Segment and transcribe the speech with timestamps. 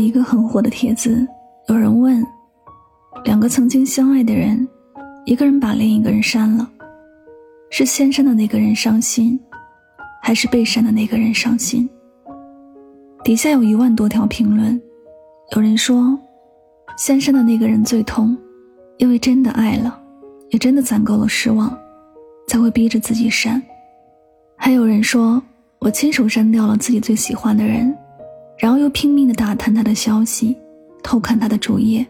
[0.00, 1.26] 一个很火的帖子，
[1.68, 2.24] 有人问：
[3.24, 4.66] 两个曾经相爱的人，
[5.24, 6.68] 一个人把另一个人删了，
[7.70, 9.38] 是先删的那个人伤心，
[10.22, 11.88] 还是被删的那个人伤心？
[13.22, 14.80] 底下有一万多条评论，
[15.54, 16.18] 有人说，
[16.96, 18.36] 先删的那个人最痛，
[18.96, 20.00] 因为真的爱了，
[20.50, 21.76] 也真的攒够了失望，
[22.48, 23.62] 才会逼着自己删。
[24.56, 25.42] 还有人说，
[25.78, 27.94] 我亲手删掉了自己最喜欢的人。
[28.60, 30.54] 然后又拼命的打探他的消息，
[31.02, 32.06] 偷看他的主页。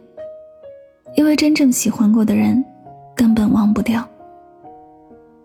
[1.14, 2.64] 因为真正喜欢过的人，
[3.14, 4.06] 根本忘不掉。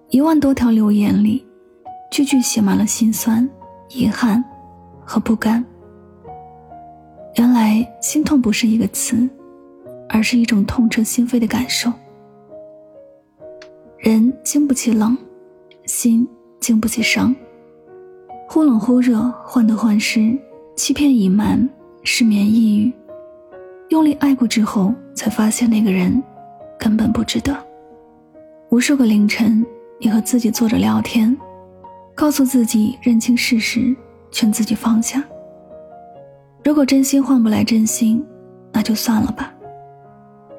[0.09, 1.45] 一万多条留言里，
[2.09, 3.47] 句句写满了心酸、
[3.89, 4.43] 遗憾
[5.03, 5.63] 和不甘。
[7.35, 9.29] 原来心痛不是一个词，
[10.09, 11.91] 而是一种痛彻心扉的感受。
[13.99, 15.15] 人经不起冷，
[15.85, 16.27] 心
[16.59, 17.35] 经不起伤。
[18.47, 20.35] 忽冷忽热，患得患失。
[20.75, 21.67] 欺骗、隐瞒、
[22.03, 22.91] 失眠、抑郁，
[23.89, 26.21] 用力爱过之后，才发现那个人
[26.77, 27.57] 根本不值得。
[28.69, 29.65] 无数个凌晨，
[29.99, 31.35] 你和自己坐着聊天，
[32.13, 33.95] 告诉自己认清事实，
[34.31, 35.23] 劝自己放下。
[36.61, 38.21] 如果真心换不来真心，
[38.73, 39.53] 那就算了吧。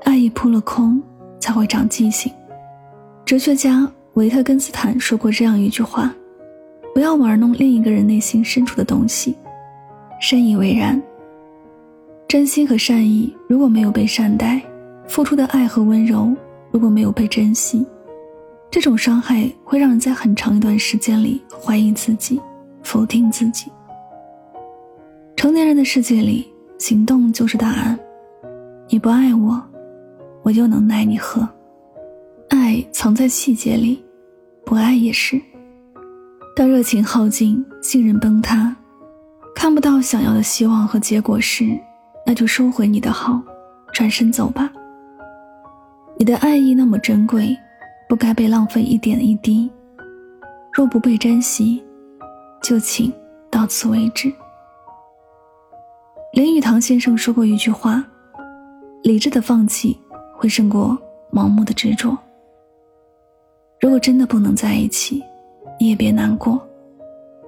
[0.05, 1.03] 爱已扑了空，
[1.39, 2.33] 才会长记性。
[3.27, 6.15] 哲学家维特根斯坦说过这样一句话
[6.95, 9.37] ：“不要玩弄另一个人内心深处的东西。”
[10.21, 11.01] 深以为然。
[12.29, 14.61] 真心和善意如果没有被善待，
[15.07, 16.35] 付出的爱和温柔
[16.71, 17.87] 如果没有被珍惜，
[18.71, 22.41] 这种伤害会让人在很长一段时间里怀疑自己，
[22.83, 23.71] 否定自己。
[25.37, 26.47] 成年人的世界里，
[26.79, 27.99] 行动就是答案。
[28.89, 29.63] 你不爱我，
[30.43, 31.49] 我就能奈你何？
[32.49, 34.05] 爱藏在细节里，
[34.65, 35.41] 不爱也是。
[36.57, 38.77] 当热情耗尽，信任崩塌。
[39.67, 41.77] 看不到想要的希望和结果时，
[42.25, 43.43] 那就收回你的好，
[43.93, 44.71] 转身走吧。
[46.17, 47.59] 你的爱意那么珍贵，
[48.09, 49.69] 不该被浪费一点一滴。
[50.73, 51.85] 若不被珍惜，
[52.63, 53.13] 就请
[53.51, 54.33] 到此为止。
[56.35, 58.05] 林语堂先生说过一句话
[59.03, 59.99] ：“理智的放弃
[60.37, 60.97] 会胜过
[61.33, 62.17] 盲目的执着。”
[63.83, 65.21] 如果真的不能在一起，
[65.81, 66.65] 你也别难过，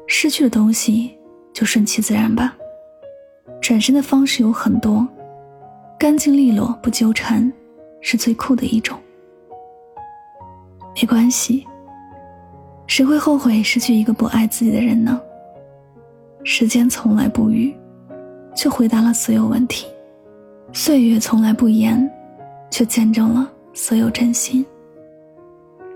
[0.08, 1.14] 失去的东西。
[1.58, 2.56] 就顺其自然吧。
[3.60, 5.04] 转身的方式有很多，
[5.98, 7.52] 干净利落不纠缠，
[8.00, 8.96] 是最酷的一种。
[10.94, 11.66] 没关系，
[12.86, 15.20] 谁会后悔失去一个不爱自己的人呢？
[16.44, 17.74] 时间从来不语，
[18.54, 19.84] 却回答了所有问题；
[20.72, 22.08] 岁月从来不言，
[22.70, 24.64] 却见证了所有真心。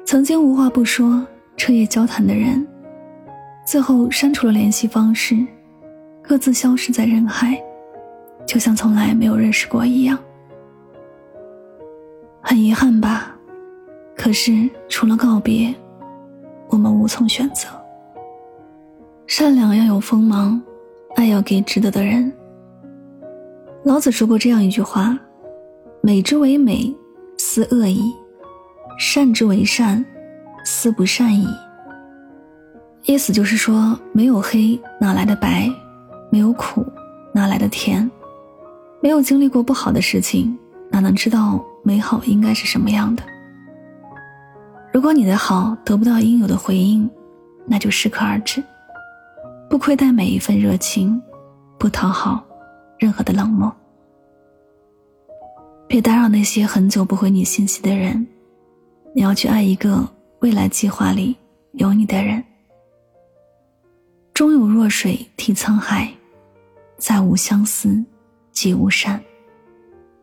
[0.05, 1.25] 曾经无话不说、
[1.57, 2.67] 彻夜交谈的人。
[3.65, 5.37] 最后删除了联系方式，
[6.21, 7.61] 各自消失在人海，
[8.47, 10.19] 就像从来没有认识过一样。
[12.43, 13.35] 很遗憾吧，
[14.17, 15.75] 可是除了告别，
[16.69, 17.69] 我们无从选择。
[19.27, 20.61] 善良要有锋芒，
[21.15, 22.31] 爱要给值得的人。
[23.85, 25.19] 老子说过这样一句话
[26.03, 26.95] ：“美之为美，
[27.39, 28.03] 斯恶已；
[28.99, 30.05] 善之为善，
[30.65, 31.47] 斯不善已。”
[33.05, 35.69] 意思就是说，没有黑哪来的白，
[36.31, 36.87] 没有苦
[37.35, 38.09] 哪来的甜，
[39.01, 40.57] 没有经历过不好的事情，
[40.89, 43.23] 哪能知道美好应该是什么样的？
[44.93, 47.11] 如果你的好得不到应有的回应，
[47.67, 48.63] 那就适可而止，
[49.69, 51.21] 不亏待每一份热情，
[51.79, 52.45] 不讨好
[52.99, 53.75] 任何的冷漠，
[55.89, 58.25] 别打扰那些很久不回你信息的人，
[59.13, 60.09] 你要去爱一个
[60.39, 61.37] 未来计划里
[61.73, 62.43] 有你的人。
[64.35, 66.11] 终有弱水替沧海，
[66.97, 68.03] 再无相思，
[68.51, 69.23] 即无山。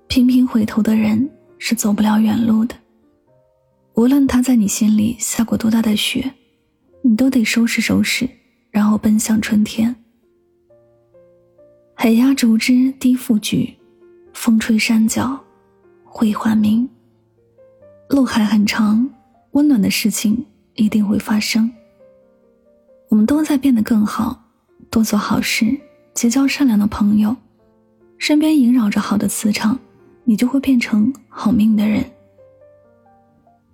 [0.08, 1.30] 频频回头的人
[1.60, 2.76] 是走不了远路的。
[3.94, 6.32] 无论他在你心里下过多大的雪，
[7.04, 8.28] 你都得收拾收拾，
[8.72, 9.96] 然后奔向春天。
[11.94, 13.72] 海压竹枝低复举，
[14.34, 15.40] 风吹山脚
[16.04, 16.90] 会化明。
[18.10, 19.08] 路还很长，
[19.52, 21.72] 温暖的事情一定会发生。
[23.10, 24.40] 我们都在变得更好，
[24.92, 25.76] 多做好事，
[26.14, 27.36] 结交善良的朋友，
[28.20, 29.80] 身边萦绕着好的磁场，
[30.24, 32.06] 你就会变成好命的人。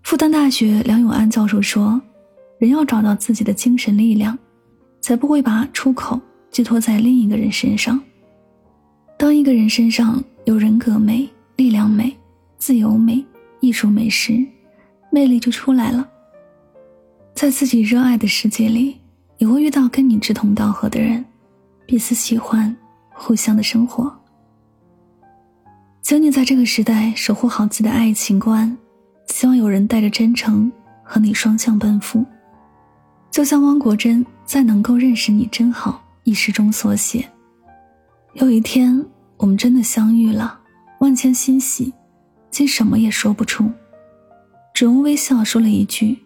[0.04, 2.02] 复旦大学梁永安教授说
[2.60, 4.38] ：“人要找到自己的精神力量，
[5.02, 6.18] 才不会把出口
[6.50, 8.00] 寄托在另一个人身上。
[9.18, 11.28] 当一个人身上有人格美、
[11.58, 12.16] 力量美、
[12.58, 13.22] 自由美、
[13.60, 14.46] 艺术美时，
[15.12, 16.08] 魅力就出来了。
[17.34, 18.96] 在自己热爱的世界里。”
[19.38, 21.24] 你会遇到跟你志同道合的人，
[21.86, 22.76] 彼此喜欢，
[23.14, 24.14] 互相的生活。
[26.02, 28.78] 请你在这个时代守护好自己的爱情观，
[29.28, 30.72] 希望有人带着真诚
[31.04, 32.24] 和你双向奔赴。
[33.32, 35.92] 就像汪国真在《能够认识你真好》
[36.24, 37.28] 一诗中所写
[38.36, 39.06] ：“有一天
[39.38, 40.58] 我们真的相遇了，
[41.00, 41.94] 万千欣喜，
[42.50, 43.70] 竟什么也说不出，
[44.74, 46.18] 只用微笑说了一句：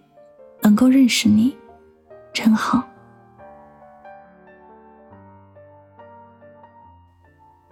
[0.62, 1.56] 能够认识你，
[2.32, 2.86] 真好。”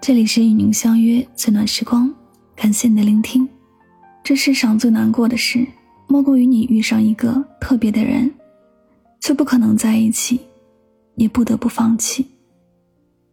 [0.07, 2.09] 这里是与您相约最暖时光，
[2.55, 3.45] 感谢你的聆听。
[4.23, 5.67] 这世上最难过的事，
[6.07, 8.33] 莫过于你遇上一个特别的人，
[9.19, 10.39] 却不可能在一起，
[11.15, 12.25] 也不得不放弃。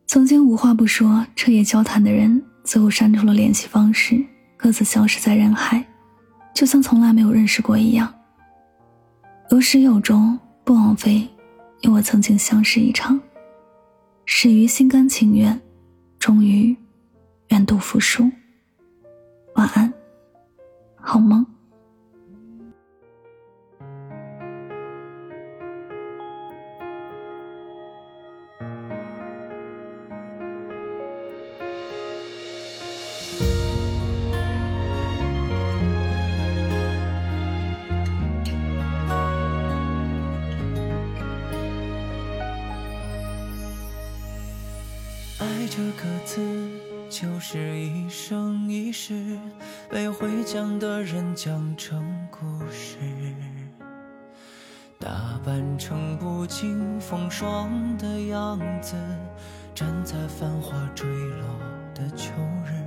[0.09, 4.21] 曾经无话不说、彻夜交谈的人，最后删除了联系方式，
[4.57, 5.87] 各自消失在人海，
[6.53, 8.13] 就像从来没有认识过一样。
[9.53, 11.25] 有始有终，不枉费
[11.83, 13.21] 你我曾经相识一场，
[14.25, 15.57] 始于心甘情愿。
[16.25, 16.75] 终于，
[17.49, 18.31] 愿赌服输。
[19.57, 19.93] 晚安，
[20.95, 21.45] 好梦。
[46.35, 46.41] 字
[47.09, 49.39] 就是一生一世
[49.89, 52.41] 被会讲的人讲成故
[52.73, 52.99] 事，
[54.99, 58.97] 打扮成不经风霜的样子，
[59.77, 61.47] 站在繁华坠落
[61.95, 62.33] 的秋
[62.67, 62.83] 日。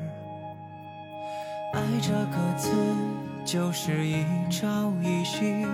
[1.74, 2.70] 爱这个字
[3.46, 5.66] 就是一朝一夕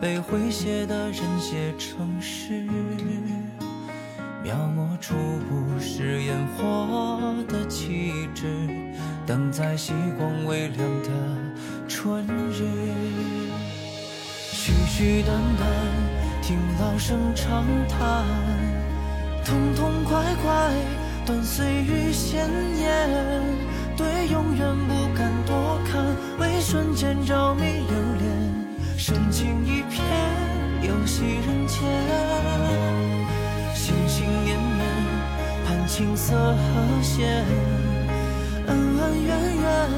[0.00, 2.66] 被会写的人写成诗。
[4.52, 5.14] 描摹出
[5.48, 8.44] 不是烟火的气质，
[9.26, 11.08] 等在曦光微亮的
[11.88, 12.62] 春日。
[14.52, 15.66] 絮絮淡淡，
[16.42, 18.26] 听老生常谈，
[19.42, 20.70] 痛痛快快，
[21.24, 22.46] 断碎于鲜
[22.78, 23.08] 艳。
[23.96, 26.04] 对永远不敢多看，
[26.38, 28.28] 为瞬间着迷留恋，
[28.98, 30.04] 深情一片，
[30.82, 32.81] 游戏人间。
[35.92, 37.44] 盼青涩和弦，
[38.66, 39.90] 恩恩怨怨，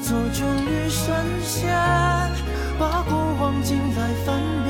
[0.00, 1.12] 做旧与神
[1.42, 1.68] 仙，
[2.78, 4.69] 把过往尽来翻遍，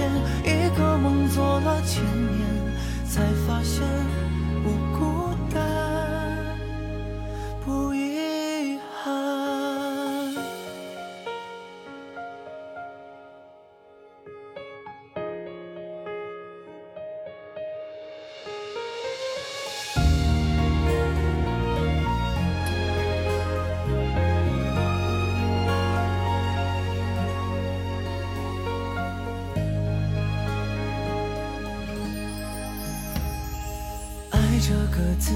[34.70, 35.34] 这个字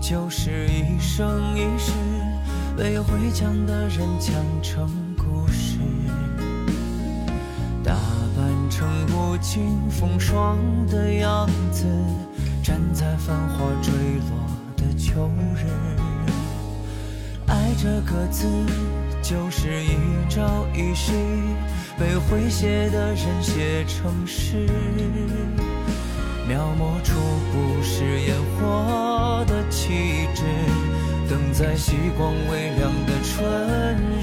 [0.00, 1.90] 就是一生一世
[2.76, 4.88] 被会讲的人讲成
[5.18, 5.78] 故事，
[7.82, 7.92] 打
[8.36, 11.84] 扮成不经风霜的样子，
[12.62, 13.92] 站在繁华坠
[14.30, 15.66] 落的秋日。
[17.48, 18.46] 爱这个字
[19.20, 19.96] 就是一
[20.28, 21.12] 朝一夕
[21.98, 24.68] 被会写的人写成诗。
[27.02, 27.14] 描摹出
[27.52, 30.44] 不食烟火的气质，
[31.28, 33.42] 等在曦光微凉的春
[34.20, 34.21] 日。